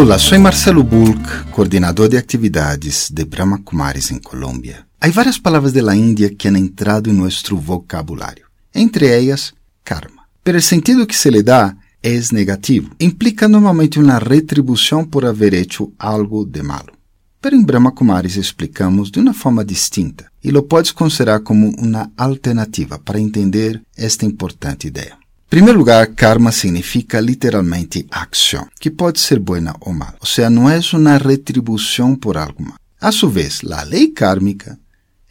Olá, 0.00 0.18
sou 0.18 0.40
Marcelo 0.40 0.82
Bulk, 0.82 1.50
coordenador 1.52 2.08
de 2.08 2.16
atividades 2.16 3.10
de 3.10 3.22
Brahma 3.22 3.58
Kumaris 3.58 4.10
em 4.10 4.18
Colômbia. 4.18 4.86
Há 4.98 5.10
várias 5.10 5.36
palavras 5.36 5.74
da 5.74 5.94
Índia 5.94 6.34
que 6.34 6.48
han 6.48 6.56
entrado 6.56 7.10
em 7.10 7.12
nosso 7.12 7.54
vocabulário, 7.54 8.46
entre 8.74 9.08
elas 9.08 9.52
karma. 9.84 10.22
Pero 10.42 10.56
o 10.56 10.62
sentido 10.62 11.06
que 11.06 11.14
se 11.14 11.28
lhe 11.28 11.42
dá 11.42 11.76
é 12.02 12.18
negativo. 12.32 12.92
Implica 12.98 13.46
normalmente 13.46 14.00
uma 14.00 14.18
retribuição 14.18 15.04
por 15.04 15.26
haver 15.26 15.52
hecho 15.52 15.92
algo 15.98 16.46
de 16.46 16.62
malo. 16.62 16.94
Pero 17.38 17.54
em 17.54 17.62
Brahma 17.62 17.92
Kumaris 17.92 18.36
explicamos 18.36 19.10
de 19.10 19.20
uma 19.20 19.34
forma 19.34 19.62
distinta 19.62 20.32
e 20.42 20.50
lo 20.50 20.62
podes 20.62 20.92
considerar 20.92 21.40
como 21.40 21.74
uma 21.78 22.10
alternativa 22.16 22.98
para 22.98 23.20
entender 23.20 23.82
esta 23.98 24.24
importante 24.24 24.86
ideia 24.86 25.20
primeiro 25.50 25.80
lugar, 25.80 26.06
karma 26.06 26.52
significa 26.52 27.20
literalmente 27.20 28.06
ação, 28.08 28.68
que 28.78 28.88
pode 28.88 29.18
ser 29.18 29.40
boa 29.40 29.74
ou 29.80 29.92
mal. 29.92 30.14
Ou 30.20 30.26
seja, 30.26 30.48
não 30.48 30.70
é 30.70 30.78
uma 30.94 31.18
retribuição 31.18 32.14
por 32.14 32.36
algo. 32.36 32.72
A 33.00 33.10
sua 33.10 33.30
vez, 33.30 33.60
a 33.68 33.82
lei 33.82 34.08
kármica 34.08 34.78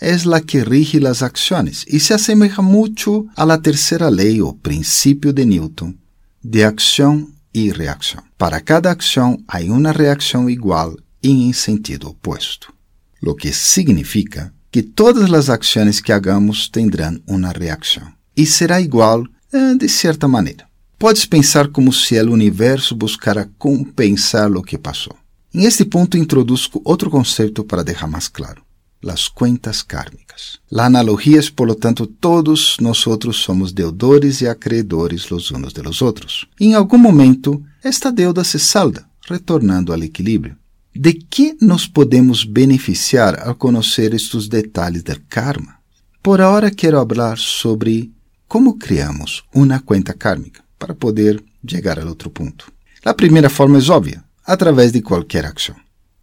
é 0.02 0.13
a 0.13 0.41
que 0.41 0.60
rige 0.60 1.05
as 1.08 1.24
ações 1.24 1.86
e 1.88 2.00
se 2.00 2.13
assemelha 2.13 2.62
muito 2.62 3.27
à 3.36 3.58
terceira 3.58 4.10
lei 4.10 4.41
ou 4.41 4.54
princípio 4.54 5.32
de 5.32 5.46
Newton 5.46 5.94
de 6.44 6.63
ação 6.63 7.27
e 7.54 7.70
reação. 7.72 8.22
Para 8.38 8.62
cada 8.62 8.91
ação 8.91 9.38
há 9.48 9.60
uma 9.60 9.91
reação 9.91 10.49
igual 10.49 10.96
e 11.22 11.30
em 11.30 11.54
sentido 11.54 12.10
oposto, 12.10 12.74
o 13.22 13.36
que 13.36 13.52
significa 13.52 14.54
que 14.72 14.82
todas 14.82 15.32
as 15.34 15.49
ações 15.49 15.99
que 15.99 16.12
hagamos 16.12 16.70
terão 16.70 17.20
uma 17.27 17.52
reação 17.52 18.08
e 18.36 18.46
será 18.46 18.80
igual 18.80 19.26
de 19.52 19.90
certa 19.90 20.28
maneira. 20.28 20.68
Podes 20.98 21.26
pensar 21.26 21.70
como 21.70 21.94
se 21.94 22.20
o 22.22 22.32
universo 22.32 22.96
buscara 22.96 23.50
compensar 23.58 24.52
o 24.52 24.62
que 24.62 24.78
passou. 24.78 25.16
Em 25.54 25.66
este 25.66 25.86
ponto 25.86 26.18
introduzco 26.18 26.82
outro 26.84 27.10
conceito 27.10 27.64
para 27.64 27.84
deixar 27.84 28.08
mais 28.08 28.27
claro: 28.27 28.62
as 29.08 29.27
contas 29.27 29.82
kármicas. 29.82 30.60
A 30.76 30.86
analogia 30.86 31.40
é, 31.40 31.52
por 31.55 31.68
lo 31.68 31.76
tanto, 31.76 32.05
todos 32.05 32.77
nós 32.82 33.04
somos 33.34 33.72
deudores 33.72 34.42
e 34.42 34.48
acreedores 34.48 35.30
los 35.30 35.52
unos 35.52 35.74
de 35.74 35.82
los 35.82 36.02
outros. 36.02 36.48
Em 36.60 36.74
algum 36.74 36.98
momento, 36.98 37.64
esta 37.84 38.12
deuda 38.12 38.44
se 38.44 38.60
salda, 38.60 39.05
retornando 39.27 39.94
ao 39.94 40.04
equilíbrio. 40.04 40.58
De 40.94 41.14
que 41.14 41.55
nos 41.62 41.88
podemos 41.88 42.44
beneficiar 42.44 43.48
ao 43.48 43.55
conhecer 43.55 44.14
estes 44.14 44.48
detalhes 44.48 45.04
do 45.04 45.16
karma? 45.30 45.80
Por 46.22 46.42
agora 46.42 46.70
quero 46.70 46.98
falar 47.08 47.38
sobre 47.38 48.12
como 48.50 48.80
criamos 48.80 49.44
uma 49.54 49.80
conta 49.80 50.12
kármica 50.12 50.64
para 50.80 50.96
poder 50.96 51.42
chegar 51.68 52.00
ao 52.00 52.08
outro 52.08 52.32
ponto? 52.32 52.72
A 53.05 53.14
primeira 53.14 53.48
forma 53.48 53.78
é 53.78 53.92
óbvia, 53.92 54.24
através 54.44 54.92
de 54.92 55.04
qualquer 55.04 55.46
ação. 55.46 55.76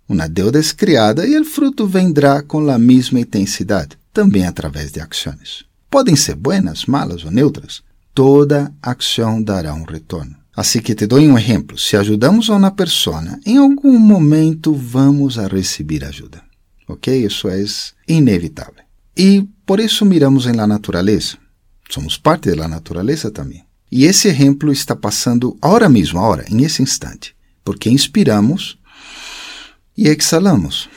Uma 0.08 0.28
deuda 0.28 0.58
é 0.58 0.62
criada 0.76 1.24
e 1.24 1.38
o 1.38 1.44
fruto 1.44 1.86
vendrá 1.86 2.42
com 2.42 2.68
a 2.68 2.78
mesma 2.78 3.20
intensidade, 3.20 3.96
também 4.12 4.44
através 4.44 4.90
de 4.90 5.00
ações. 5.00 5.64
Podem 5.88 6.16
ser 6.16 6.34
buenas, 6.34 6.86
malas 6.86 7.24
ou 7.24 7.30
neutras. 7.30 7.80
Toda 8.12 8.72
ação 8.82 9.40
dará 9.40 9.72
um 9.72 9.84
retorno. 9.84 10.36
Assim 10.56 10.80
que 10.80 10.96
te 10.96 11.06
dou 11.06 11.20
um 11.20 11.38
exemplo. 11.38 11.78
Se 11.78 11.96
ajudamos 11.96 12.50
a 12.50 12.56
uma 12.56 12.72
pessoa, 12.72 13.22
em 13.46 13.58
algum 13.58 13.96
momento 14.00 14.74
vamos 14.74 15.38
a 15.38 15.46
receber 15.46 16.04
ajuda. 16.04 16.42
Ok? 16.88 17.24
Isso 17.24 17.48
é 17.48 17.64
inevitável. 18.08 18.82
E 19.16 19.46
por 19.64 19.78
isso 19.78 20.04
miramos 20.04 20.46
em 20.46 20.52
la 20.52 20.66
natureza. 20.66 21.45
Somos 21.88 22.16
parte 22.18 22.54
da 22.54 22.68
natureza 22.68 23.30
também. 23.30 23.64
E 23.90 24.04
esse 24.04 24.28
exemplo 24.28 24.72
está 24.72 24.96
passando 24.96 25.56
agora 25.62 25.88
mesmo, 25.88 26.18
agora, 26.18 26.44
em 26.50 26.64
esse 26.64 26.82
instante, 26.82 27.34
porque 27.64 27.88
inspiramos 27.88 28.78
e 29.96 30.08
exalamos. 30.08 30.88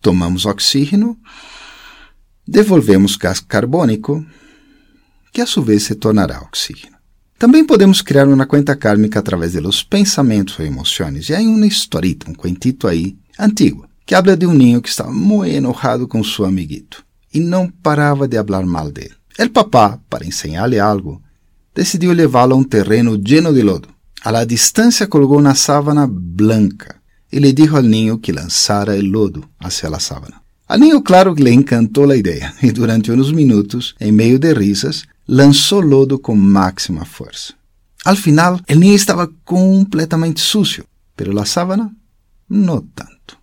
Tomamos 0.00 0.46
oxígeno, 0.46 1.18
devolvemos 2.46 3.16
gás 3.16 3.40
carbônico, 3.40 4.24
que 5.32 5.40
a 5.40 5.46
sua 5.46 5.64
vez 5.64 5.82
se 5.82 5.96
tornará 5.96 6.40
oxígeno. 6.40 6.96
Também 7.38 7.66
podemos 7.66 8.00
criar 8.00 8.26
uma 8.26 8.46
conta 8.46 8.74
kármica 8.74 9.18
através 9.18 9.52
de 9.52 9.60
los 9.60 9.82
pensamentos 9.82 10.58
ou 10.58 10.64
emoções. 10.64 11.28
E 11.28 11.34
há 11.34 11.40
uma 11.40 11.66
historita, 11.66 12.30
um 12.30 12.34
cuentito 12.34 12.88
aí, 12.88 13.18
antigo, 13.38 13.86
que 14.06 14.14
habla 14.14 14.36
de 14.36 14.46
um 14.46 14.54
ninho 14.54 14.80
que 14.80 14.88
estava 14.88 15.12
muito 15.12 15.52
enojado 15.52 16.08
com 16.08 16.24
seu 16.24 16.46
amiguito 16.46 17.04
e 17.34 17.40
não 17.40 17.68
parava 17.68 18.26
de 18.26 18.42
falar 18.42 18.64
mal 18.64 18.90
dele. 18.90 19.14
El 19.38 19.50
papá, 19.50 20.00
para 20.08 20.24
ensinar-lhe 20.24 20.80
algo, 20.80 21.22
decidiu 21.74 22.12
levá-lo 22.14 22.54
a 22.54 22.58
um 22.58 22.64
terreno 22.64 23.16
lleno 23.16 23.52
de 23.52 23.62
lodo. 23.62 23.88
A 24.22 24.30
la 24.30 24.44
distância 24.44 25.06
colocou 25.06 25.38
uma 25.38 25.54
sábana 25.54 26.06
blanca 26.10 26.96
e 27.30 27.38
lhe 27.38 27.52
disse 27.52 27.76
ao 27.76 27.82
ninho 27.82 28.18
que 28.18 28.32
lançara 28.32 28.96
o 28.96 29.02
lodo 29.02 29.46
hacia 29.60 29.88
a 29.88 30.00
sábana. 30.00 30.40
Al 30.66 30.78
ninho, 30.78 31.02
claro 31.02 31.34
lhe 31.34 31.52
encantou 31.52 32.10
a 32.10 32.16
ideia 32.16 32.54
e 32.62 32.72
durante 32.72 33.12
uns 33.12 33.30
minutos, 33.30 33.94
em 34.00 34.10
meio 34.10 34.38
de 34.38 34.52
risas, 34.54 35.04
lançou 35.28 35.80
lodo 35.80 36.18
com 36.18 36.34
máxima 36.34 37.04
força. 37.04 37.52
Al 38.04 38.16
final, 38.16 38.58
o 38.70 38.74
ninho 38.74 38.94
estava 38.94 39.30
completamente 39.44 40.40
sucio, 40.40 40.84
pero 41.14 41.38
a 41.38 41.44
sábana, 41.44 41.94
não 42.48 42.80
tanto. 42.80 43.36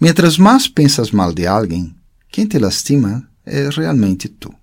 Mientras 0.00 0.38
mais 0.38 0.68
pensas 0.68 1.10
mal 1.10 1.32
de 1.34 1.46
alguém, 1.46 1.94
quem 2.30 2.46
te 2.46 2.58
lastima 2.58 3.28
é 3.44 3.68
realmente 3.68 4.28
tu. 4.28 4.59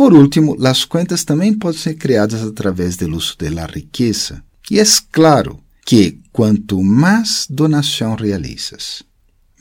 Por 0.00 0.14
último, 0.14 0.56
as 0.66 0.86
contas 0.86 1.24
também 1.24 1.52
podem 1.52 1.78
ser 1.78 1.92
criadas 1.92 2.42
através 2.42 2.96
do 2.96 3.14
uso 3.14 3.36
da 3.36 3.66
riqueza. 3.66 4.42
E 4.70 4.80
é 4.80 4.84
claro 5.12 5.60
que 5.84 6.22
quanto 6.32 6.82
mais 6.82 7.46
donação 7.50 8.14
realizas, 8.14 9.02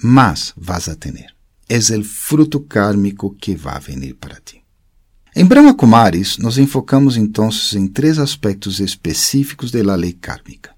mais 0.02 0.54
vas 0.56 0.88
a 0.88 0.96
ter. 0.96 1.26
É 1.68 1.78
o 1.78 2.04
fruto 2.06 2.62
kármico 2.62 3.36
que 3.36 3.54
vai 3.54 3.82
venir 3.82 4.14
para 4.14 4.40
ti. 4.40 4.64
Em 5.36 5.44
Brahma 5.44 5.74
Kumaris, 5.74 6.38
nos 6.38 6.58
enfocamos 6.58 7.18
então 7.18 7.50
em 7.76 7.86
três 7.86 8.18
aspectos 8.18 8.80
específicos 8.80 9.72
da 9.72 9.94
lei 9.94 10.14
kármica, 10.14 10.72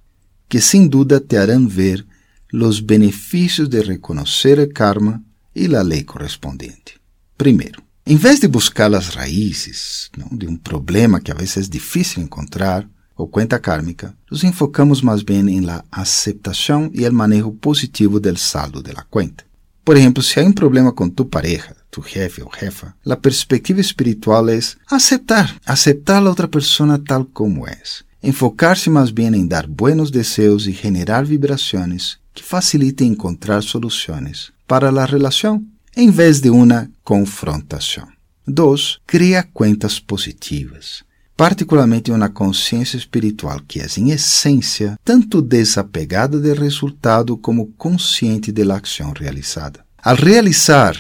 que 0.50 0.60
sem 0.60 0.88
dúvida 0.88 1.20
te 1.20 1.38
harão 1.38 1.68
ver 1.68 2.04
os 2.52 2.80
benefícios 2.80 3.70
de 3.70 3.80
reconhecer 3.80 4.58
o 4.58 4.74
karma 4.74 5.22
e 5.56 5.68
a 5.76 5.84
lei 5.84 6.04
correspondente. 6.04 7.00
Primeiro, 7.38 7.91
em 8.06 8.16
vez 8.16 8.39
de 8.39 8.47
buscar 8.47 8.94
as 8.94 9.09
raízes 9.09 10.09
não, 10.17 10.35
de 10.38 10.47
um 10.47 10.56
problema 10.56 11.19
que 11.19 11.31
a 11.31 11.35
vezes 11.35 11.67
é 11.67 11.69
difícil 11.69 12.23
encontrar, 12.23 12.88
ou 13.16 13.28
conta 13.28 13.59
kármica, 13.59 14.16
nos 14.29 14.44
enfocamos 14.44 15.01
mais 15.01 15.22
bem 15.22 15.47
em 15.50 15.62
la 15.62 15.84
aceitação 15.91 16.89
e 16.94 17.03
el 17.03 17.12
manejo 17.12 17.51
positivo 17.51 18.19
del 18.19 18.38
saldo 18.38 18.81
de 18.81 18.94
la 18.94 19.03
cuenta. 19.03 19.45
Por 19.85 19.95
exemplo, 19.95 20.23
se 20.23 20.39
há 20.39 20.44
um 20.44 20.51
problema 20.51 20.91
com 20.91 21.09
tu 21.09 21.25
pareja, 21.25 21.75
tu 21.91 22.01
jefe 22.01 22.41
ou 22.41 22.51
jefa, 22.59 22.95
a 23.07 23.16
perspectiva 23.16 23.79
espiritual 23.79 24.50
é 24.50 24.59
aceitar, 24.89 25.56
aceitar 25.66 26.25
a 26.25 26.29
outra 26.29 26.47
pessoa 26.47 26.97
tal 26.97 27.25
como 27.25 27.68
é. 27.68 27.78
Enfocar-se 28.23 28.89
mais 28.89 29.12
bem 29.12 29.35
em 29.35 29.47
dar 29.47 29.68
buenos 29.68 30.09
desejos 30.09 30.68
e 30.68 30.72
generar 30.72 31.25
vibrações 31.25 32.18
que 32.33 32.44
facilitem 32.44 33.09
encontrar 33.09 33.62
soluções 33.62 34.51
para 34.68 34.89
a 34.89 35.06
relação 35.06 35.63
em 35.96 36.09
vez 36.09 36.40
de 36.40 36.50
uma 36.50 36.90
confrontação. 37.03 38.07
2. 38.47 39.00
Cria 39.06 39.44
contas 39.44 40.00
positivas, 40.00 41.03
particularmente 41.35 42.12
uma 42.12 42.29
consciência 42.29 42.97
espiritual 42.97 43.62
que 43.68 43.79
é, 43.79 43.88
em 43.97 44.12
essência, 44.12 44.97
tanto 45.03 45.41
desapegada 45.41 46.40
do 46.40 46.53
resultado 46.53 47.38
como 47.38 47.68
consciente 47.78 48.51
da 48.51 48.78
ação 48.78 49.13
realizada. 49.16 49.85
Al 50.03 50.16
realizar 50.16 50.96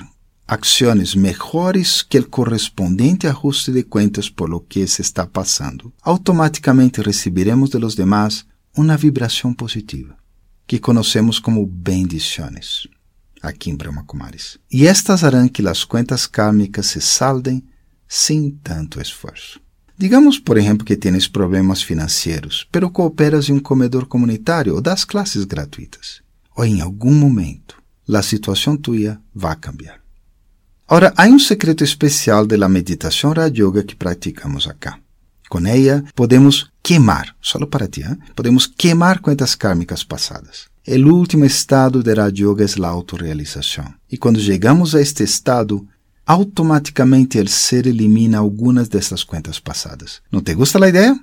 ações 0.47 1.15
melhores 1.15 2.01
que 2.03 2.19
o 2.19 2.27
correspondente 2.27 3.27
ajuste 3.27 3.71
de 3.71 3.83
contas 3.83 4.29
por 4.29 4.49
lo 4.49 4.61
que 4.61 4.85
se 4.85 5.01
está 5.01 5.25
passando, 5.25 5.93
automaticamente 6.01 7.01
receberemos 7.01 7.69
de 7.69 7.79
los 7.79 7.95
demás 7.95 8.45
uma 8.75 8.97
vibração 8.97 9.53
positiva, 9.53 10.15
que 10.67 10.79
conhecemos 10.79 11.39
como 11.39 11.65
bendições 11.65 12.87
aqui 13.41 13.69
em 13.69 13.75
Brahma 13.75 14.03
Kumaris. 14.03 14.57
E 14.71 14.85
estas 14.85 15.23
harão 15.23 15.47
que 15.47 15.67
as 15.67 15.83
contas 15.83 16.27
kármicas 16.27 16.87
se 16.87 17.01
saldem 17.01 17.63
sem 18.07 18.51
tanto 18.63 19.01
esforço. 19.01 19.59
Digamos, 19.97 20.39
por 20.39 20.57
exemplo, 20.57 20.85
que 20.85 20.97
tens 20.97 21.27
problemas 21.27 21.81
financeiros, 21.81 22.67
pero 22.71 22.89
cooperas 22.89 23.49
em 23.49 23.53
um 23.53 23.59
comedor 23.59 24.07
comunitário 24.07 24.75
ou 24.75 24.81
das 24.81 25.05
classes 25.05 25.45
gratuitas. 25.45 26.21
Ou 26.55 26.65
em 26.65 26.81
algum 26.81 27.13
momento, 27.13 27.81
a 28.11 28.21
situação 28.21 28.75
tua 28.75 29.21
vai 29.33 29.55
cambiar. 29.55 30.01
Ora, 30.89 31.13
há 31.15 31.25
um 31.27 31.39
secreto 31.39 31.83
especial 31.83 32.45
da 32.45 32.67
meditação 32.67 33.31
Raja 33.31 33.63
Yoga 33.63 33.83
que 33.83 33.95
praticamos 33.95 34.67
acá. 34.67 34.99
Com 35.49 35.65
ela, 35.67 36.03
podemos 36.15 36.71
queimar, 36.81 37.35
só 37.41 37.63
para 37.65 37.87
ti, 37.87 38.03
podemos 38.35 38.65
queimar 38.65 39.19
contas 39.19 39.53
kármicas 39.53 40.03
passadas. 40.03 40.70
O 40.87 41.13
último 41.13 41.45
estado 41.45 42.01
Raja 42.01 42.33
Yoga 42.43 42.65
é 42.65 42.83
a 42.83 42.87
autorrealização. 42.87 43.85
E 44.11 44.17
quando 44.17 44.39
chegamos 44.39 44.95
a 44.95 45.01
este 45.01 45.23
estado, 45.23 45.87
automaticamente 46.25 47.39
o 47.39 47.47
ser 47.47 47.85
elimina 47.85 48.39
algumas 48.39 48.89
dessas 48.89 49.23
contas 49.23 49.59
passadas. 49.59 50.21
Não 50.31 50.41
te 50.41 50.55
gusta 50.55 50.83
a 50.83 50.89
ideia? 50.89 51.17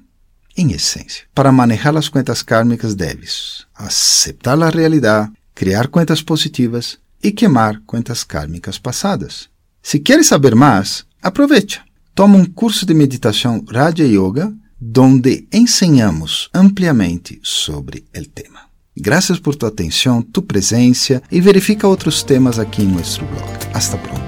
Em 0.56 0.72
essência, 0.72 1.24
para 1.34 1.50
manejar 1.50 1.96
as 1.96 2.08
contas 2.08 2.42
kármicas 2.42 2.94
deves 2.94 3.66
aceitar 3.74 4.60
a 4.62 4.70
realidade, 4.70 5.32
criar 5.54 5.88
contas 5.88 6.22
positivas 6.22 6.98
e 7.22 7.32
queimar 7.32 7.80
contas 7.84 8.22
kármicas 8.22 8.78
passadas. 8.78 9.48
Se 9.82 9.98
queres 9.98 10.28
saber 10.28 10.54
mais, 10.54 11.04
aproveite. 11.20 11.80
Toma 12.14 12.36
um 12.36 12.44
curso 12.44 12.86
de 12.86 12.94
meditação 12.94 13.64
Raja 13.68 14.04
Yoga, 14.04 14.52
onde 14.98 15.48
ensinamos 15.52 16.48
ampliamente 16.54 17.40
sobre 17.42 18.04
o 18.16 18.24
tema. 18.26 18.67
Graças 19.00 19.38
por 19.38 19.54
tua 19.54 19.68
atenção, 19.68 20.20
tu 20.20 20.42
presença 20.42 21.22
e 21.30 21.40
verifica 21.40 21.86
outros 21.86 22.22
temas 22.22 22.58
aqui 22.58 22.82
em 22.82 22.88
nosso 22.88 23.24
blog. 23.24 23.48
Hasta 23.72 23.96
pronto. 23.96 24.27